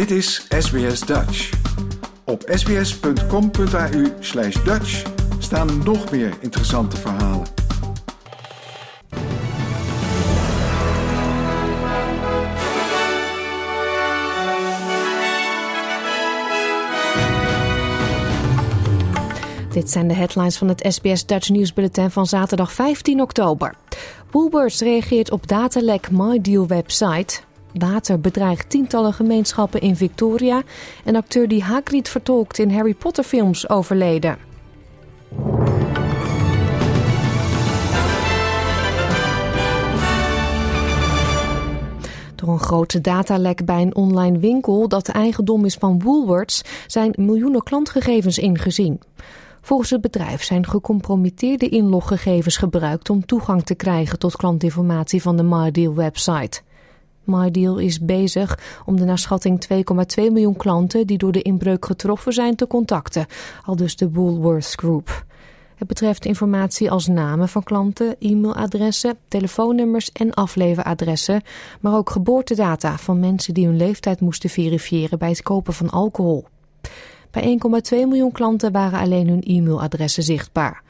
Dit 0.00 0.10
is 0.10 0.46
SBS 0.48 1.00
Dutch. 1.00 1.52
Op 2.24 2.42
sbs.com.au 2.46 4.06
slash 4.20 4.62
Dutch 4.64 5.02
staan 5.38 5.82
nog 5.84 6.10
meer 6.10 6.36
interessante 6.40 6.96
verhalen. 6.96 7.46
Dit 19.72 19.90
zijn 19.90 20.08
de 20.08 20.14
headlines 20.14 20.58
van 20.58 20.68
het 20.68 20.84
SBS 20.88 21.26
Dutch 21.26 21.48
nieuwsbulletin 21.48 22.10
van 22.10 22.26
zaterdag 22.26 22.72
15 22.72 23.20
oktober. 23.20 23.74
Woolworths 24.30 24.80
reageert 24.80 25.30
op 25.30 25.48
datalek 25.48 26.10
MyDeal 26.10 26.66
website. 26.66 27.40
Water 27.74 28.20
bedreigt 28.20 28.70
tientallen 28.70 29.12
gemeenschappen 29.12 29.80
in 29.80 29.96
Victoria. 29.96 30.62
En 31.04 31.16
acteur 31.16 31.48
die 31.48 31.62
Hagrid 31.62 32.08
vertolkt 32.08 32.58
in 32.58 32.70
Harry 32.70 32.94
Potter 32.94 33.24
films 33.24 33.68
overleden. 33.68 34.38
Door 42.34 42.48
een 42.48 42.60
grote 42.60 43.00
datalek 43.00 43.64
bij 43.64 43.82
een 43.82 43.94
online 43.94 44.38
winkel 44.38 44.88
dat 44.88 45.06
de 45.06 45.12
eigendom 45.12 45.64
is 45.64 45.74
van 45.74 46.02
Woolworths 46.02 46.62
zijn 46.86 47.12
miljoenen 47.16 47.62
klantgegevens 47.62 48.38
ingezien. 48.38 49.00
Volgens 49.60 49.90
het 49.90 50.00
bedrijf 50.00 50.42
zijn 50.42 50.66
gecompromitteerde 50.66 51.68
inloggegevens 51.68 52.56
gebruikt 52.56 53.10
om 53.10 53.26
toegang 53.26 53.62
te 53.62 53.74
krijgen 53.74 54.18
tot 54.18 54.36
klantinformatie 54.36 55.22
van 55.22 55.36
de 55.36 55.42
MyDeal 55.42 55.94
website. 55.94 56.62
MyDeal 57.30 57.78
is 57.78 58.00
bezig 58.00 58.58
om 58.86 58.96
de 58.96 59.04
naar 59.04 59.18
schatting 59.18 59.66
2,2 59.72 59.80
miljoen 60.16 60.56
klanten 60.56 61.06
die 61.06 61.18
door 61.18 61.32
de 61.32 61.42
inbreuk 61.42 61.84
getroffen 61.84 62.32
zijn 62.32 62.54
te 62.56 62.66
contacten, 62.66 63.26
al 63.64 63.76
dus 63.76 63.96
de 63.96 64.10
Woolworths 64.10 64.74
Group. 64.74 65.24
Het 65.80 65.88
betreft 65.88 66.24
informatie 66.24 66.90
als 66.90 67.06
namen 67.06 67.48
van 67.48 67.62
klanten, 67.62 68.16
e-mailadressen, 68.18 69.16
telefoonnummers 69.28 70.12
en 70.12 70.34
afleveradressen, 70.34 71.42
maar 71.80 71.96
ook 71.96 72.10
geboortedata 72.10 72.98
van 72.98 73.20
mensen 73.20 73.54
die 73.54 73.66
hun 73.66 73.76
leeftijd 73.76 74.20
moesten 74.20 74.50
verifiëren 74.50 75.18
bij 75.18 75.28
het 75.28 75.42
kopen 75.42 75.72
van 75.72 75.90
alcohol. 75.90 76.44
Bij 77.30 77.58
1,2 77.92 77.96
miljoen 77.96 78.32
klanten 78.32 78.72
waren 78.72 79.00
alleen 79.00 79.28
hun 79.28 79.42
e-mailadressen 79.42 80.22
zichtbaar. 80.22 80.82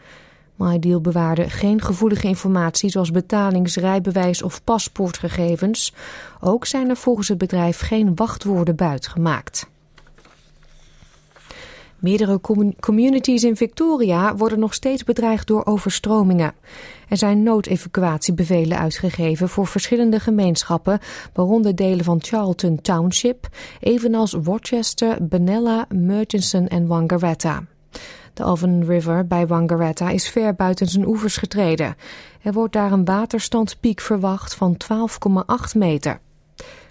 MyDeal 0.61 1.01
bewaarde 1.01 1.51
geen 1.51 1.83
gevoelige 1.83 2.27
informatie 2.27 2.91
zoals 2.91 3.11
betalings, 3.11 3.77
rijbewijs 3.77 4.43
of 4.43 4.65
paspoortgegevens. 4.65 5.95
Ook 6.41 6.67
zijn 6.67 6.89
er 6.89 6.97
volgens 6.97 7.29
het 7.29 7.39
bedrijf 7.39 7.81
geen 7.81 8.15
wachtwoorden 8.15 8.77
buitgemaakt. 8.77 9.69
Meerdere 11.99 12.41
communities 12.81 13.45
in 13.45 13.57
Victoria 13.57 14.37
worden 14.37 14.59
nog 14.59 14.75
steeds 14.75 15.05
bedreigd 15.05 15.47
door 15.47 15.65
overstromingen. 15.65 16.55
Er 17.09 17.17
zijn 17.17 17.43
noodevacuatiebevelen 17.43 18.79
uitgegeven 18.79 19.49
voor 19.49 19.67
verschillende 19.67 20.21
gemeenschappen, 20.21 20.99
waaronder 21.33 21.75
delen 21.75 22.05
van 22.05 22.19
Charlton 22.23 22.81
Township, 22.81 23.49
evenals 23.81 24.33
Rochester, 24.33 25.27
Benalla, 25.27 25.87
Murchison 25.89 26.69
en 26.69 26.87
Wangaratta. 26.87 27.65
De 28.41 28.47
Alvan 28.47 28.85
River 28.85 29.27
bij 29.27 29.47
Wangaratta 29.47 30.11
is 30.11 30.29
ver 30.29 30.55
buiten 30.55 30.87
zijn 30.87 31.07
oevers 31.07 31.37
getreden. 31.37 31.97
Er 32.43 32.53
wordt 32.53 32.73
daar 32.73 32.93
een 32.93 33.05
waterstandpiek 33.05 34.01
verwacht 34.01 34.55
van 34.55 34.77
12,8 35.73 35.77
meter. 35.77 36.21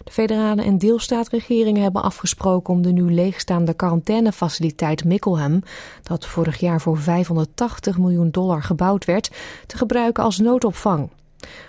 De 0.04 0.12
federale 0.12 0.64
en 0.64 0.78
deelstaatregeringen 0.78 1.82
hebben 1.82 2.04
afgesproken 2.04 2.74
om 2.74 2.82
de 2.82 2.92
nu 2.92 3.14
leegstaande 3.14 3.74
quarantainefaciliteit 3.74 5.04
Mickleham, 5.04 5.64
dat 6.04 6.26
vorig 6.26 6.60
jaar 6.60 6.82
voor 6.82 6.98
580 6.98 7.98
miljoen 7.98 8.32
dollar 8.32 8.64
gebouwd 8.64 9.06
werd, 9.06 9.32
te 9.66 9.78
gebruiken 9.78 10.24
als 10.24 10.38
noodopvang. 10.38 11.10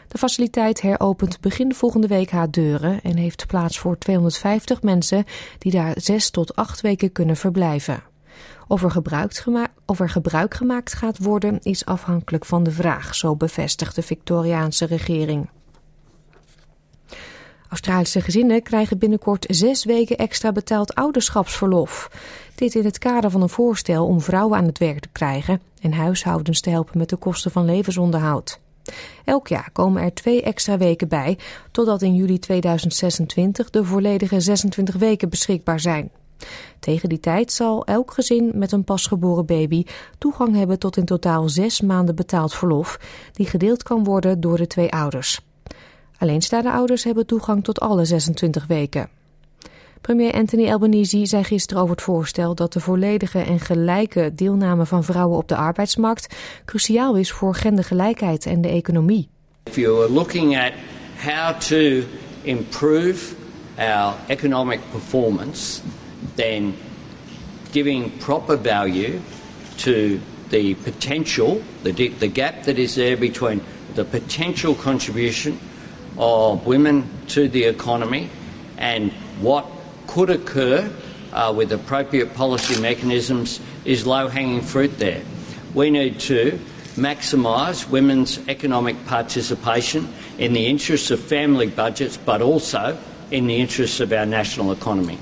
De 0.08 0.18
faciliteit 0.18 0.80
heropent 0.80 1.40
begin 1.40 1.74
volgende 1.74 2.06
week 2.06 2.30
haar 2.30 2.50
deuren 2.50 3.00
en 3.02 3.16
heeft 3.16 3.46
plaats 3.46 3.78
voor 3.78 3.98
250 3.98 4.82
mensen 4.82 5.24
die 5.58 5.72
daar 5.72 5.92
zes 5.96 6.30
tot 6.30 6.56
acht 6.56 6.80
weken 6.80 7.12
kunnen 7.12 7.36
verblijven. 7.36 8.09
Of 8.70 8.82
er, 8.82 9.68
of 9.86 10.00
er 10.00 10.08
gebruik 10.08 10.54
gemaakt 10.54 10.94
gaat 10.94 11.18
worden 11.18 11.58
is 11.62 11.84
afhankelijk 11.84 12.44
van 12.44 12.62
de 12.62 12.70
vraag, 12.70 13.14
zo 13.14 13.36
bevestigt 13.36 13.94
de 13.94 14.02
Victoriaanse 14.02 14.84
regering. 14.84 15.48
Australische 17.68 18.20
gezinnen 18.20 18.62
krijgen 18.62 18.98
binnenkort 18.98 19.46
zes 19.48 19.84
weken 19.84 20.16
extra 20.16 20.52
betaald 20.52 20.94
ouderschapsverlof. 20.94 22.10
Dit 22.54 22.74
in 22.74 22.84
het 22.84 22.98
kader 22.98 23.30
van 23.30 23.42
een 23.42 23.48
voorstel 23.48 24.06
om 24.06 24.20
vrouwen 24.20 24.58
aan 24.58 24.66
het 24.66 24.78
werk 24.78 25.00
te 25.00 25.08
krijgen 25.12 25.60
en 25.80 25.92
huishoudens 25.92 26.60
te 26.60 26.70
helpen 26.70 26.98
met 26.98 27.08
de 27.08 27.16
kosten 27.16 27.50
van 27.50 27.64
levensonderhoud. 27.64 28.60
Elk 29.24 29.48
jaar 29.48 29.70
komen 29.72 30.02
er 30.02 30.14
twee 30.14 30.42
extra 30.42 30.78
weken 30.78 31.08
bij, 31.08 31.38
totdat 31.70 32.02
in 32.02 32.14
juli 32.14 32.38
2026 32.38 33.70
de 33.70 33.84
volledige 33.84 34.40
26 34.40 34.94
weken 34.94 35.28
beschikbaar 35.28 35.80
zijn. 35.80 36.10
Tegen 36.78 37.08
die 37.08 37.20
tijd 37.20 37.52
zal 37.52 37.84
elk 37.84 38.12
gezin 38.12 38.50
met 38.54 38.72
een 38.72 38.84
pasgeboren 38.84 39.46
baby 39.46 39.84
toegang 40.18 40.56
hebben 40.56 40.78
tot 40.78 40.96
in 40.96 41.04
totaal 41.04 41.48
zes 41.48 41.80
maanden 41.80 42.14
betaald 42.14 42.54
verlof, 42.54 42.98
die 43.32 43.46
gedeeld 43.46 43.82
kan 43.82 44.04
worden 44.04 44.40
door 44.40 44.56
de 44.56 44.66
twee 44.66 44.92
ouders. 44.92 45.40
Alleenstaande 46.18 46.70
ouders 46.70 47.04
hebben 47.04 47.26
toegang 47.26 47.64
tot 47.64 47.80
alle 47.80 48.04
26 48.04 48.66
weken. 48.66 49.08
Premier 50.00 50.32
Anthony 50.32 50.70
Albanese 50.70 51.26
zei 51.26 51.44
gisteren 51.44 51.82
over 51.82 51.94
het 51.94 52.04
voorstel 52.04 52.54
dat 52.54 52.72
de 52.72 52.80
volledige 52.80 53.38
en 53.38 53.60
gelijke 53.60 54.32
deelname 54.34 54.86
van 54.86 55.04
vrouwen 55.04 55.36
op 55.36 55.48
de 55.48 55.56
arbeidsmarkt 55.56 56.36
cruciaal 56.64 57.16
is 57.16 57.32
voor 57.32 57.54
gendergelijkheid 57.54 58.46
en 58.46 58.60
de 58.60 58.68
economie. 58.68 59.28
If 59.64 59.76
you 59.76 60.02
are 60.02 60.12
looking 60.12 60.58
at 60.58 60.72
how 61.24 61.60
to 61.60 62.06
improve 62.42 63.34
our 63.78 64.14
economic 64.26 64.80
performance, 64.90 65.80
then 66.36 66.76
giving 67.72 68.10
proper 68.18 68.56
value 68.56 69.20
to 69.78 70.20
the 70.50 70.74
potential, 70.74 71.62
the, 71.82 71.92
the 71.92 72.26
gap 72.26 72.64
that 72.64 72.78
is 72.78 72.96
there 72.96 73.16
between 73.16 73.60
the 73.94 74.04
potential 74.04 74.74
contribution 74.74 75.58
of 76.18 76.66
women 76.66 77.08
to 77.28 77.48
the 77.48 77.64
economy 77.64 78.28
and 78.76 79.12
what 79.40 79.66
could 80.06 80.30
occur 80.30 80.92
uh, 81.32 81.52
with 81.56 81.72
appropriate 81.72 82.34
policy 82.34 82.80
mechanisms 82.80 83.60
is 83.84 84.06
low 84.06 84.28
hanging 84.28 84.60
fruit 84.60 84.98
there. 84.98 85.22
We 85.74 85.90
need 85.90 86.18
to 86.20 86.58
maximise 86.96 87.88
women's 87.88 88.38
economic 88.48 89.06
participation 89.06 90.12
in 90.38 90.52
the 90.52 90.66
interests 90.66 91.10
of 91.10 91.20
family 91.20 91.68
budgets, 91.68 92.16
but 92.16 92.42
also 92.42 92.98
in 93.30 93.46
the 93.46 93.56
interests 93.56 94.00
of 94.00 94.12
our 94.12 94.26
national 94.26 94.72
economy. 94.72 95.18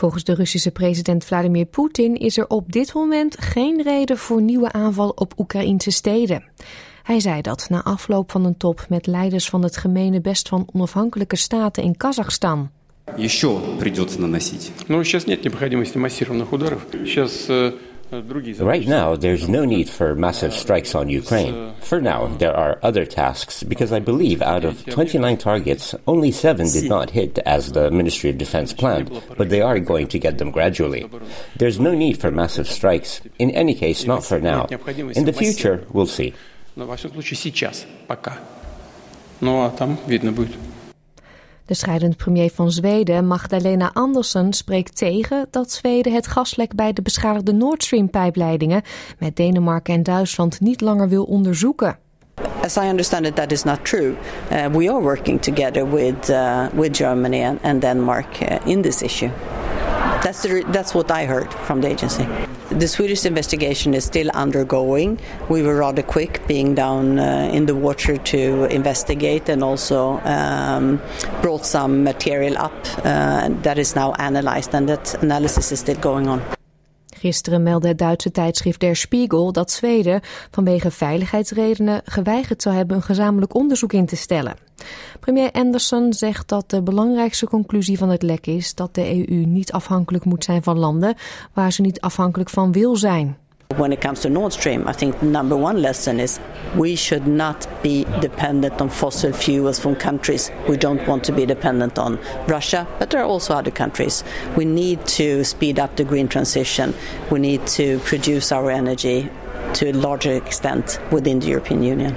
Volgens 0.00 0.24
de 0.24 0.34
Russische 0.34 0.70
president 0.70 1.24
Vladimir 1.24 1.64
Poetin 1.64 2.14
is 2.14 2.38
er 2.38 2.48
op 2.48 2.72
dit 2.72 2.94
moment 2.94 3.36
geen 3.38 3.82
reden 3.82 4.18
voor 4.18 4.42
nieuwe 4.42 4.72
aanval 4.72 5.08
op 5.08 5.32
Oekraïnse 5.38 5.90
steden. 5.90 6.44
Hij 7.02 7.20
zei 7.20 7.40
dat 7.42 7.66
na 7.68 7.82
afloop 7.82 8.30
van 8.30 8.44
een 8.44 8.56
top 8.56 8.86
met 8.88 9.06
leiders 9.06 9.48
van 9.48 9.62
het 9.62 9.76
gemene 9.76 10.20
best 10.20 10.48
van 10.48 10.68
onafhankelijke 10.72 11.36
staten 11.36 11.82
in 11.82 11.96
Kazachstan. 11.96 12.70
Еще 13.16 13.60
придется 13.78 14.20
наносить. 14.20 14.72
Ну, 14.88 15.04
сейчас 15.04 15.26
нет 15.26 15.44
необходимости 15.44 15.98
массированных 15.98 16.52
ударов. 16.52 16.86
Сейчас 17.04 17.48
Right 18.12 18.86
now, 18.86 19.16
there's 19.16 19.48
no 19.48 19.64
need 19.64 19.88
for 19.88 20.14
massive 20.14 20.54
strikes 20.54 20.94
on 20.94 21.08
Ukraine. 21.08 21.74
For 21.80 22.00
now, 22.00 22.28
there 22.38 22.56
are 22.56 22.78
other 22.80 23.04
tasks 23.04 23.64
because 23.64 23.90
I 23.92 23.98
believe 23.98 24.40
out 24.42 24.64
of 24.64 24.84
29 24.86 25.36
targets, 25.38 25.92
only 26.06 26.30
seven 26.30 26.70
did 26.70 26.88
not 26.88 27.10
hit 27.10 27.38
as 27.40 27.72
the 27.72 27.90
Ministry 27.90 28.30
of 28.30 28.38
Defense 28.38 28.72
planned, 28.72 29.10
but 29.36 29.50
they 29.50 29.60
are 29.60 29.80
going 29.80 30.06
to 30.08 30.20
get 30.20 30.38
them 30.38 30.52
gradually. 30.52 31.10
There's 31.56 31.80
no 31.80 31.94
need 31.94 32.20
for 32.20 32.30
massive 32.30 32.68
strikes. 32.68 33.20
In 33.40 33.50
any 33.50 33.74
case, 33.74 34.06
not 34.06 34.24
for 34.24 34.38
now. 34.40 34.66
In 35.16 35.24
the 35.24 35.32
future, 35.32 35.84
we'll 35.90 36.06
see. 36.06 36.32
Но 36.76 36.84
во 36.86 36.96
всяком 36.96 37.14
случае 37.14 37.38
сейчас, 37.38 37.86
пока. 38.06 38.38
Ну 39.40 39.64
а 39.64 39.70
там 39.70 39.98
видно 40.06 40.30
будет. 40.30 40.52
De 41.71 41.77
scheidend 41.77 42.17
premier 42.17 42.49
van 42.49 42.71
Zweden, 42.71 43.27
Magdalena 43.27 43.89
Andersson, 43.93 44.53
spreekt 44.53 44.97
tegen 44.97 45.47
dat 45.51 45.71
Zweden 45.71 46.13
het 46.13 46.27
gaslek 46.27 46.75
bij 46.75 46.93
de 46.93 47.01
beschadigde 47.01 47.53
Nord 47.53 47.83
Stream-pijpleidingen 47.83 48.81
met 49.19 49.35
Denemarken 49.35 49.93
en 49.93 50.03
Duitsland 50.03 50.59
niet 50.59 50.81
langer 50.81 51.09
wil 51.09 51.23
onderzoeken. 51.23 51.97
As 52.61 52.77
I 52.77 52.87
understand 52.89 53.25
it, 53.25 53.35
that 53.35 53.51
is 53.51 53.63
not 53.63 53.85
true. 53.85 54.15
Uh, 54.51 54.65
we 54.65 54.91
are 54.91 55.01
working 55.01 55.41
together 55.41 55.89
with, 55.89 56.29
uh, 56.29 56.65
with 56.73 56.97
Germany 56.97 57.57
and, 57.61 57.81
Denmark 57.81 58.41
uh, 58.41 58.57
in 58.65 58.81
this 58.81 59.01
issue. 59.01 59.29
That's, 60.23 60.43
the, 60.43 60.63
that's 60.67 60.93
what 60.93 61.09
I 61.09 61.25
heard 61.25 61.51
from 61.65 61.81
the 61.81 61.89
agency. 61.89 62.27
The 62.69 62.87
Swedish 62.87 63.25
investigation 63.25 63.93
is 63.93 64.05
still 64.05 64.29
undergoing. 64.29 65.19
We 65.49 65.61
were 65.61 65.75
rather 65.75 66.03
quick 66.03 66.47
being 66.47 66.75
down 66.75 67.19
uh, 67.19 67.49
in 67.51 67.65
the 67.65 67.75
water 67.75 68.17
to 68.17 68.65
investigate 68.65 69.49
and 69.49 69.63
also 69.63 70.19
um, 70.23 71.01
brought 71.41 71.65
some 71.65 72.03
material 72.03 72.57
up 72.57 72.73
uh, 73.03 73.49
that 73.63 73.77
is 73.77 73.95
now 73.95 74.13
analyzed, 74.13 74.73
and 74.73 74.87
that 74.87 75.21
analysis 75.23 75.71
is 75.71 75.79
still 75.79 75.97
going 75.97 76.27
on. 76.27 76.41
Gisteren 77.21 77.63
meldde 77.63 77.87
het 77.87 77.97
Duitse 77.97 78.31
tijdschrift 78.31 78.79
Der 78.79 78.95
Spiegel 78.95 79.51
dat 79.51 79.71
Zweden 79.71 80.21
vanwege 80.51 80.91
veiligheidsredenen 80.91 82.01
geweigerd 82.05 82.61
zou 82.61 82.75
hebben 82.75 82.95
een 82.95 83.03
gezamenlijk 83.03 83.55
onderzoek 83.55 83.93
in 83.93 84.05
te 84.05 84.15
stellen. 84.15 84.55
Premier 85.19 85.51
Anderson 85.51 86.13
zegt 86.13 86.47
dat 86.47 86.69
de 86.69 86.81
belangrijkste 86.81 87.45
conclusie 87.45 87.97
van 87.97 88.09
het 88.09 88.21
lek 88.21 88.47
is 88.47 88.75
dat 88.75 88.95
de 88.95 89.27
EU 89.29 89.45
niet 89.45 89.71
afhankelijk 89.71 90.25
moet 90.25 90.43
zijn 90.43 90.63
van 90.63 90.79
landen 90.79 91.15
waar 91.53 91.71
ze 91.71 91.81
niet 91.81 92.01
afhankelijk 92.01 92.49
van 92.49 92.71
wil 92.71 92.95
zijn. 92.95 93.37
When 93.81 93.93
it 93.93 93.99
comes 93.99 94.19
to 94.19 94.29
Nord 94.29 94.53
Stream, 94.53 94.87
I 94.87 94.93
think 94.93 95.19
the 95.19 95.25
number 95.25 95.57
one 95.57 95.81
lesson 95.81 96.19
is 96.19 96.39
we 96.77 96.95
should 96.95 97.25
not 97.25 97.67
be 97.81 98.05
dependent 98.19 98.79
on 98.79 98.89
fossil 98.89 99.33
fuels 99.33 99.79
from 99.79 99.95
countries 99.95 100.51
we 100.69 100.77
don't 100.77 101.07
want 101.07 101.23
to 101.23 101.31
be 101.31 101.47
dependent 101.47 101.97
on. 101.97 102.19
Russia, 102.47 102.85
but 102.99 103.09
there 103.09 103.21
are 103.21 103.25
also 103.25 103.55
other 103.55 103.71
countries. 103.71 104.23
We 104.55 104.65
need 104.65 105.07
to 105.17 105.43
speed 105.43 105.79
up 105.79 105.95
the 105.95 106.03
green 106.03 106.27
transition. 106.27 106.93
We 107.31 107.39
need 107.39 107.65
to 107.77 107.97
produce 108.05 108.51
our 108.51 108.69
energy 108.69 109.27
to 109.73 109.89
a 109.89 109.93
larger 109.93 110.35
extent 110.35 110.99
within 111.11 111.39
the 111.39 111.47
European 111.47 111.81
Union. 111.81 112.15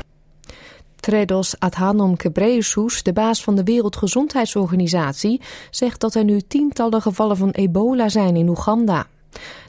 Tredos 1.00 1.54
Adhanom 1.58 2.16
Ghebreyesus, 2.16 3.02
de 3.02 3.12
baas 3.12 3.42
van 3.42 3.54
de 3.54 3.64
Wereldgezondheidsorganisatie, 3.64 5.40
zegt 5.70 6.00
dat 6.00 6.14
er 6.14 6.24
nu 6.24 6.40
tientallen 6.40 7.02
gevallen 7.02 7.36
van 7.36 7.50
ebola 7.50 8.08
zijn 8.08 8.36
in 8.36 8.48
Oeganda. 8.48 9.06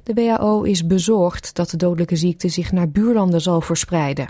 De 0.03 0.13
WHO 0.13 0.61
is 0.61 0.87
bezorgd 0.87 1.55
dat 1.55 1.69
de 1.69 1.77
dodelijke 1.77 2.15
ziekte 2.15 2.47
zich 2.47 2.71
naar 2.71 2.89
buurlanden 2.89 3.41
zal 3.41 3.61
verspreiden. 3.61 4.27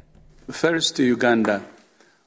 First 0.48 0.96
to 0.96 1.04
Uganda, 1.04 1.62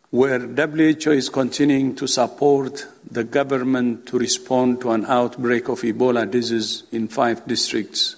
where 0.08 0.46
WHO 0.54 1.10
is 1.10 1.30
continuing 1.30 1.96
to 1.96 2.06
support 2.06 2.88
the 3.12 3.26
government 3.30 4.06
to 4.06 4.18
respond 4.18 4.80
to 4.80 4.90
an 4.90 5.06
outbreak 5.06 5.68
of 5.68 5.82
Ebola 5.82 6.28
disease 6.28 6.84
in 6.90 7.10
five 7.10 7.36
districts. 7.46 8.16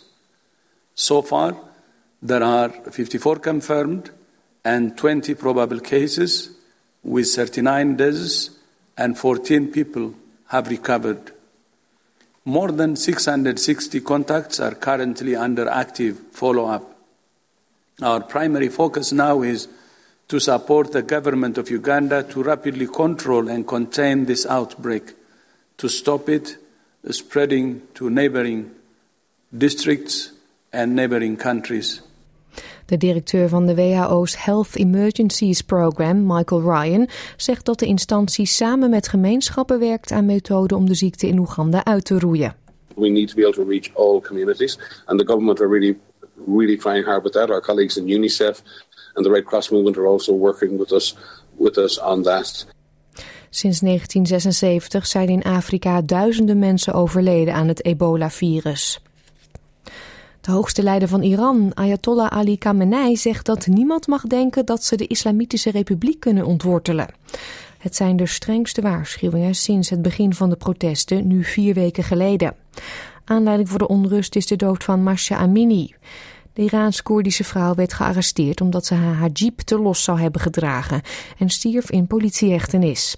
So 0.93 1.23
far, 1.23 1.55
there 2.27 2.45
are 2.45 2.73
54 2.91 3.41
confirmed 3.41 4.11
and 4.63 4.97
20 4.97 5.35
probable 5.35 5.81
cases, 5.81 6.51
with 7.03 7.35
39 7.35 7.97
deaths 7.97 8.51
and 8.97 9.17
14 9.19 9.71
people 9.73 10.15
have 10.47 10.69
recovered. 10.69 11.33
More 12.51 12.73
than 12.73 12.97
660 12.97 14.01
contacts 14.01 14.59
are 14.59 14.75
currently 14.75 15.37
under 15.37 15.69
active 15.69 16.19
follow 16.33 16.67
up. 16.67 16.97
Our 18.03 18.23
primary 18.23 18.69
focus 18.69 19.13
now 19.13 19.43
is 19.43 19.69
to 20.27 20.41
support 20.41 20.91
the 20.91 21.03
government 21.03 21.59
of 21.59 21.71
Uganda 21.71 22.25
to 22.25 22.43
rapidly 22.43 22.89
control 22.89 23.49
and 23.49 23.69
contain 23.69 24.25
this 24.25 24.47
outbreak, 24.47 25.13
to 25.79 25.89
stop 25.89 26.29
it 26.29 26.57
spreading 27.11 27.83
to 27.95 28.11
neighboring 28.11 28.73
districts 29.57 30.33
and 30.73 30.97
neighboring 30.97 31.37
countries. 31.37 32.01
De 32.91 32.97
directeur 32.97 33.49
van 33.49 33.67
de 33.67 33.75
WHO's 33.75 34.45
Health 34.45 34.77
Emergencies 34.77 35.63
Program, 35.63 36.27
Michael 36.27 36.61
Ryan, 36.61 37.09
zegt 37.37 37.65
dat 37.65 37.79
de 37.79 37.87
instantie 37.87 38.47
samen 38.47 38.91
met 38.91 39.09
gemeenschappen 39.09 39.79
werkt 39.79 40.11
aan 40.11 40.27
methoden 40.27 40.77
om 40.77 40.87
de 40.87 40.95
ziekte 40.95 41.27
in 41.27 41.39
Oeganda 41.39 41.85
uit 41.85 42.05
te 42.05 42.19
roeien. 42.19 42.55
We 42.95 43.09
need 43.09 43.29
to 43.29 43.35
be 43.35 43.47
able 43.47 43.65
to 43.65 43.69
reach 43.69 43.95
all 43.95 44.21
communities 44.21 44.79
and 45.05 45.19
the 45.19 45.27
government 45.27 45.61
are 45.61 45.69
really 45.69 45.99
really 46.47 46.77
trying 46.77 47.05
hard 47.05 47.23
with 47.23 47.33
that. 47.33 47.51
Our 47.51 47.61
colleagues 47.61 47.97
in 47.97 48.09
UNICEF 48.09 48.63
and 49.15 49.25
the 49.25 49.33
Red 49.33 49.45
Cross 49.45 49.71
movement 49.71 49.97
are 49.97 50.07
also 50.07 50.37
working 50.37 50.79
with 50.79 50.93
us 50.93 51.17
with 51.59 51.77
us 51.79 52.01
on 52.01 52.23
that. 52.23 52.67
Sinds 53.51 53.81
1976 53.81 55.07
zijn 55.07 55.29
in 55.29 55.43
Afrika 55.43 56.03
duizenden 56.03 56.59
mensen 56.59 56.93
overleden 56.93 57.55
aan 57.55 57.69
het 57.69 57.85
ebola-virus. 57.85 59.01
De 60.51 60.57
hoogste 60.57 60.83
leider 60.83 61.09
van 61.09 61.23
Iran, 61.23 61.71
Ayatollah 61.75 62.27
Ali 62.27 62.59
Khamenei, 62.59 63.17
zegt 63.17 63.47
dat 63.47 63.67
niemand 63.67 64.07
mag 64.07 64.23
denken 64.23 64.67
dat 64.67 64.85
ze 64.85 64.97
de 64.97 65.07
Islamitische 65.07 65.71
Republiek 65.71 66.21
kunnen 66.21 66.45
ontwortelen. 66.45 67.09
Het 67.79 67.97
zijn 67.97 68.17
de 68.17 68.27
strengste 68.27 68.81
waarschuwingen 68.81 69.55
sinds 69.55 69.91
het 69.91 70.03
begin 70.03 70.35
van 70.35 70.51
de 70.51 70.57
protesten, 70.57 71.27
nu 71.27 71.45
vier 71.45 71.75
weken 71.75 72.05
geleden. 72.05 72.55
Aanleiding 73.25 73.69
voor 73.69 73.79
de 73.79 73.89
onrust 73.89 74.37
is 74.37 74.47
de 74.47 74.57
dood 74.57 74.85
van 74.85 75.03
Masha 75.03 75.37
Amini. 75.37 75.95
De 76.53 76.63
Iraans-Koerdische 76.63 77.45
vrouw 77.45 77.75
werd 77.75 77.93
gearresteerd 77.93 78.61
omdat 78.61 78.87
ze 78.87 78.95
haar 78.95 79.19
hijab 79.19 79.59
te 79.59 79.79
los 79.79 80.05
zou 80.05 80.21
hebben 80.21 80.41
gedragen 80.41 81.03
en 81.39 81.51
stierf 81.51 81.91
in 81.91 82.07
politiehechtenis. 82.07 83.17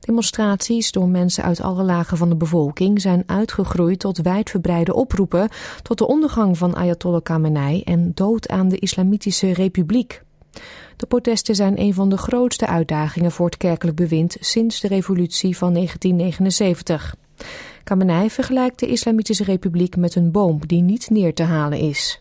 Demonstraties 0.00 0.92
door 0.92 1.08
mensen 1.08 1.44
uit 1.44 1.60
alle 1.60 1.82
lagen 1.82 2.16
van 2.16 2.28
de 2.28 2.36
bevolking 2.36 3.00
zijn 3.00 3.22
uitgegroeid 3.26 3.98
tot 3.98 4.18
wijdverbreide 4.18 4.94
oproepen 4.94 5.48
tot 5.82 5.98
de 5.98 6.06
ondergang 6.06 6.58
van 6.58 6.74
Ayatollah 6.74 7.22
Khamenei 7.22 7.82
en 7.82 8.12
dood 8.14 8.48
aan 8.48 8.68
de 8.68 8.78
Islamitische 8.78 9.52
Republiek. 9.52 10.22
De 10.96 11.06
protesten 11.06 11.54
zijn 11.54 11.80
een 11.80 11.94
van 11.94 12.08
de 12.08 12.16
grootste 12.16 12.66
uitdagingen 12.66 13.30
voor 13.30 13.46
het 13.46 13.56
kerkelijk 13.56 13.96
bewind 13.96 14.36
sinds 14.40 14.80
de 14.80 14.88
revolutie 14.88 15.56
van 15.56 15.72
1979. 15.72 17.16
Khamenei 17.84 18.30
vergelijkt 18.30 18.78
de 18.78 18.86
Islamitische 18.86 19.44
Republiek 19.44 19.96
met 19.96 20.14
een 20.14 20.30
boom 20.30 20.66
die 20.66 20.82
niet 20.82 21.10
neer 21.10 21.34
te 21.34 21.42
halen 21.42 21.78
is. 21.78 22.20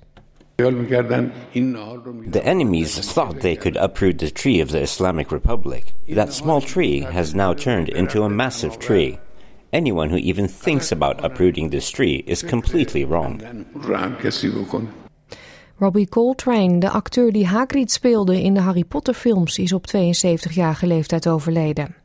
The 0.57 2.41
enemies 2.43 3.13
thought 3.13 3.41
they 3.41 3.55
could 3.55 3.77
uproot 3.77 4.17
the 4.17 4.31
tree 4.31 4.59
of 4.59 4.71
the 4.71 4.81
Islamic 4.81 5.31
Republic. 5.31 5.93
That 6.09 6.33
small 6.33 6.61
tree 6.61 7.01
has 7.01 7.35
now 7.35 7.53
turned 7.53 7.89
into 7.89 8.23
a 8.23 8.29
massive 8.29 8.79
tree. 8.79 9.19
Anyone 9.71 10.09
who 10.09 10.17
even 10.17 10.47
thinks 10.47 10.91
about 10.91 11.23
uprooting 11.23 11.69
this 11.69 11.91
tree 11.91 12.23
is 12.25 12.41
completely 12.41 13.05
wrong. 13.05 13.39
Robbie 15.79 16.07
Coltrane, 16.07 16.79
de 16.79 16.89
acteur 16.89 17.31
die 17.31 17.45
Hagrid 17.45 17.91
speelde 17.91 18.41
in 18.41 18.53
de 18.53 18.61
Harry 18.61 18.83
Potter 18.83 19.13
films, 19.13 19.57
is 19.57 19.73
op 19.73 19.85
72-jarige 19.87 20.87
leeftijd 20.87 21.27
overleden. 21.27 21.95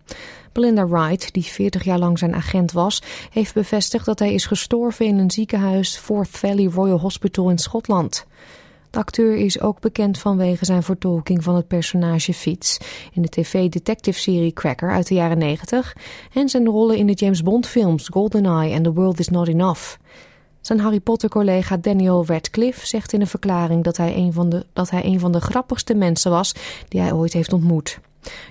Belinda 0.53 0.89
Wright, 0.89 1.33
die 1.33 1.43
40 1.43 1.85
jaar 1.85 1.99
lang 1.99 2.19
zijn 2.19 2.35
agent 2.35 2.73
was, 2.73 3.03
heeft 3.31 3.55
bevestigd 3.55 4.05
dat 4.05 4.19
hij 4.19 4.35
is 4.35 4.47
gestorven 4.47 5.07
in 5.07 5.19
een 5.19 5.31
ziekenhuis 5.31 5.97
Forth 5.97 6.29
Valley 6.29 6.67
Royal 6.67 7.01
Hospital 7.01 7.51
in 7.51 7.59
Schotland. 7.59 8.27
De 8.91 8.99
acteur 8.99 9.37
is 9.37 9.61
ook 9.61 9.81
bekend 9.81 10.19
vanwege 10.19 10.65
zijn 10.65 10.83
vertolking 10.83 11.43
van 11.43 11.57
het 11.57 11.67
personage 11.67 12.35
Fitz 12.35 12.79
in 13.13 13.23
de 13.23 13.29
tv-detective-serie 13.29 14.53
Cracker 14.53 14.91
uit 14.91 15.09
de 15.09 15.15
jaren 15.15 15.39
90 15.39 15.97
en 16.33 16.49
zijn 16.49 16.67
rollen 16.67 16.97
in 16.97 17.07
de 17.07 17.13
James 17.13 17.43
Bond-films 17.43 18.09
GoldenEye 18.09 18.75
en 18.75 18.83
The 18.83 18.93
World 18.93 19.19
Is 19.19 19.29
Not 19.29 19.49
Enough. 19.49 19.97
Zijn 20.61 20.81
Harry 20.81 21.01
Potter-collega 21.01 21.77
Daniel 21.77 22.27
Radcliffe 22.27 22.87
zegt 22.87 23.13
in 23.13 23.21
een 23.21 23.27
verklaring 23.27 23.85
dat 23.85 23.97
hij 23.97 24.29
van 24.33 24.49
de, 24.49 24.67
dat 24.73 24.91
hij 24.91 25.05
een 25.05 25.21
van 25.21 25.33
de 25.33 25.41
grappigste 25.41 25.95
mensen 25.95 26.31
was 26.31 26.55
die 26.89 27.01
hij 27.01 27.13
ooit 27.13 27.33
heeft 27.33 27.53
ontmoet. 27.53 27.99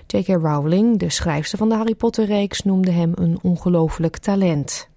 J.K. 0.06 0.26
Rowling, 0.26 0.98
de 0.98 1.10
schrijfster 1.10 1.58
van 1.58 1.68
de 1.68 1.74
Harry 1.74 1.94
Potter-reeks, 1.94 2.62
noemde 2.62 2.90
hem 2.90 3.12
een 3.14 3.38
ongelooflijk 3.42 4.16
talent. 4.16 4.88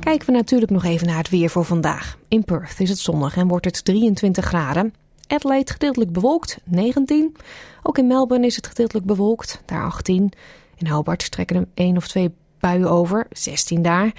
Kijken 0.00 0.26
we 0.26 0.32
natuurlijk 0.32 0.70
nog 0.70 0.84
even 0.84 1.06
naar 1.06 1.16
het 1.16 1.28
weer 1.28 1.50
voor 1.50 1.64
vandaag. 1.64 2.18
In 2.28 2.44
Perth 2.44 2.80
is 2.80 2.88
het 2.88 2.98
zonnig 2.98 3.36
en 3.36 3.48
wordt 3.48 3.64
het 3.64 3.84
23 3.84 4.44
graden. 4.44 4.94
Adelaide 5.26 5.72
gedeeltelijk 5.72 6.12
bewolkt, 6.12 6.58
19. 6.64 7.36
Ook 7.82 7.98
in 7.98 8.06
Melbourne 8.06 8.46
is 8.46 8.56
het 8.56 8.66
gedeeltelijk 8.66 9.06
bewolkt, 9.06 9.62
daar 9.66 9.84
18. 9.84 10.32
In 10.76 10.86
Hobart 10.86 11.30
trekken 11.30 11.56
er 11.56 11.68
één 11.74 11.96
of 11.96 12.08
twee 12.08 12.34
buien 12.60 12.90
over, 12.90 13.26
16 13.30 13.82
daar. 13.82 14.12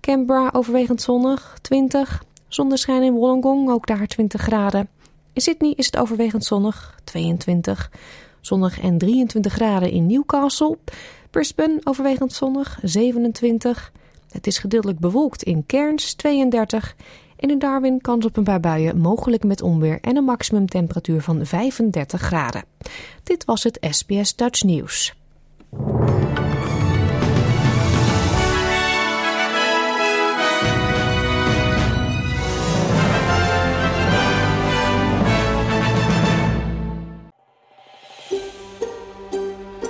Canberra 0.00 0.50
overwegend 0.52 1.02
zonnig, 1.02 1.58
20. 1.62 2.22
Zonneschijn 2.48 3.02
in 3.02 3.12
Wollongong, 3.12 3.70
ook 3.70 3.86
daar 3.86 4.06
20 4.06 4.40
graden. 4.40 4.88
In 5.32 5.40
Sydney 5.40 5.72
is 5.76 5.86
het 5.86 5.96
overwegend 5.96 6.44
zonnig, 6.44 7.00
22. 7.04 7.90
Zonnig 8.40 8.80
en 8.80 8.98
23 8.98 9.52
graden 9.52 9.90
in 9.90 10.06
Newcastle. 10.06 10.78
Brisbane 11.30 11.80
overwegend 11.84 12.32
zonnig, 12.32 12.78
27. 12.82 13.92
Het 14.30 14.46
is 14.46 14.58
gedeeltelijk 14.58 14.98
bewolkt 14.98 15.42
in 15.42 15.66
Cairns, 15.66 16.14
32. 16.14 16.96
En 17.36 17.50
in 17.50 17.58
Darwin 17.58 18.00
kans 18.00 18.26
op 18.26 18.36
een 18.36 18.44
paar 18.44 18.60
buien, 18.60 18.98
mogelijk 18.98 19.44
met 19.44 19.62
onweer 19.62 19.98
en 20.00 20.16
een 20.16 20.24
maximumtemperatuur 20.24 21.22
van 21.22 21.46
35 21.46 22.20
graden. 22.20 22.64
Dit 23.22 23.44
was 23.44 23.62
het 23.62 23.78
SBS 23.90 24.36
Dutch 24.36 24.62
Nieuws. 24.62 25.14